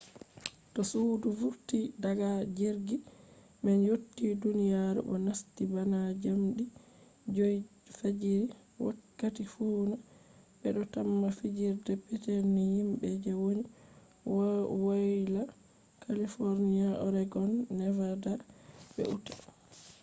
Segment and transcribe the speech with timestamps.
[0.73, 2.97] to sudu vurti daga jirgi
[3.63, 6.63] man yotti duniyaru bo nasti bana jamdi
[7.33, 8.47] 5 fajiri
[8.85, 9.95] wakkati fuuna
[10.59, 13.65] be do tamma fijirde petel ni himbe je woni
[14.83, 15.43] woyla
[16.03, 18.33] california oregon nevada
[18.93, 19.41] be utah